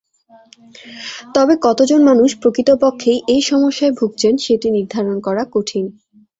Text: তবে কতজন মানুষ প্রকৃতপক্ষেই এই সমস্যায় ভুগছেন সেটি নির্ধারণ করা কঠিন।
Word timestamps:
তবে 1.35 1.53
কতজন 1.65 1.99
মানুষ 2.09 2.29
প্রকৃতপক্ষেই 2.41 3.19
এই 3.27 3.41
সমস্যায় 3.51 3.93
ভুগছেন 3.99 4.33
সেটি 4.45 4.67
নির্ধারণ 4.77 5.17
করা 5.27 5.43
কঠিন। 5.53 5.85